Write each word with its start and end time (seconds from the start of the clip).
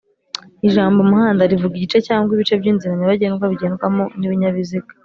Ijambo 0.67 0.97
‘’umuhanda’’,rivuga 1.01 1.73
igice 1.75 1.99
cyangwa 2.07 2.29
ibice 2.35 2.53
by’inzira 2.59 2.93
nyabagendwa 2.95 3.45
bigendwamo 3.51 4.03
n’ibinyabiziga 4.17 4.91